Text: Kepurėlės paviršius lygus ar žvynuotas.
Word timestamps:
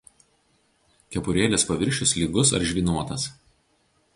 Kepurėlės 1.15 1.67
paviršius 1.73 2.15
lygus 2.23 2.55
ar 2.61 2.67
žvynuotas. 2.71 3.29